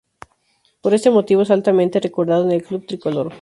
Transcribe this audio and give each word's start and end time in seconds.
Por 0.81 0.95
este 0.95 1.11
motivo 1.11 1.43
es 1.43 1.51
altamente 1.51 1.99
recordado 1.99 2.45
en 2.45 2.53
el 2.53 2.63
club 2.63 2.87
tricolor. 2.87 3.29